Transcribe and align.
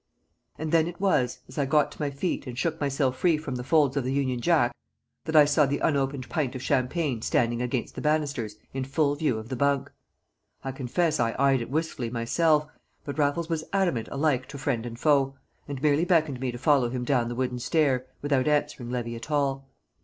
And 0.57 0.71
then 0.71 0.87
it 0.87 0.99
was, 0.99 1.41
as 1.47 1.59
I 1.59 1.67
got 1.67 1.91
to 1.91 2.01
my 2.01 2.09
feet, 2.09 2.47
and 2.47 2.57
shook 2.57 2.81
myself 2.81 3.19
free 3.19 3.37
from 3.37 3.53
the 3.53 3.63
folds 3.63 3.95
of 3.95 4.03
the 4.03 4.11
Union 4.11 4.39
Jack, 4.41 4.75
that 5.25 5.35
I 5.35 5.45
saw 5.45 5.67
the 5.67 5.77
unopened 5.77 6.27
pint 6.27 6.55
of 6.55 6.63
champagne 6.63 7.21
standing 7.21 7.61
against 7.61 7.93
the 7.93 8.01
banisters 8.01 8.55
in 8.73 8.83
full 8.83 9.13
view 9.13 9.37
of 9.37 9.49
the 9.49 9.55
bunk. 9.55 9.91
I 10.63 10.71
confess 10.71 11.19
I 11.19 11.35
eyed 11.37 11.61
it 11.61 11.69
wistfully 11.69 12.09
myself; 12.09 12.65
but 13.05 13.19
Raffles 13.19 13.47
was 13.47 13.63
adamant 13.73 14.07
alike 14.11 14.47
to 14.47 14.57
friend 14.57 14.87
and 14.87 14.99
foe, 14.99 15.35
and 15.67 15.79
merely 15.83 16.03
beckoned 16.03 16.39
me 16.39 16.51
to 16.51 16.57
follow 16.57 16.89
him 16.89 17.03
down 17.05 17.29
the 17.29 17.35
wooden 17.35 17.59
stair, 17.59 18.07
without 18.23 18.47
answering 18.47 18.89
Levy 18.89 19.15
at 19.15 19.29
all. 19.29 19.69